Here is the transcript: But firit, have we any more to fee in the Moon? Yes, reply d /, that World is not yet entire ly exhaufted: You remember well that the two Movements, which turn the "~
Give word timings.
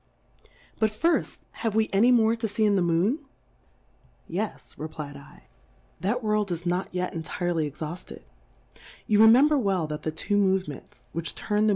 But 0.79 0.89
firit, 0.89 1.37
have 1.61 1.75
we 1.75 1.87
any 1.93 2.11
more 2.11 2.35
to 2.35 2.47
fee 2.47 2.65
in 2.65 2.75
the 2.75 2.81
Moon? 2.81 3.19
Yes, 4.27 4.75
reply 4.75 5.13
d 5.13 5.19
/, 5.65 5.99
that 6.01 6.23
World 6.23 6.49
is 6.51 6.65
not 6.65 6.89
yet 6.91 7.13
entire 7.13 7.53
ly 7.53 7.69
exhaufted: 7.69 8.23
You 9.05 9.21
remember 9.21 9.59
well 9.59 9.85
that 9.85 10.01
the 10.01 10.09
two 10.09 10.37
Movements, 10.37 11.03
which 11.11 11.35
turn 11.35 11.67
the 11.67 11.69
"~ 11.69 11.69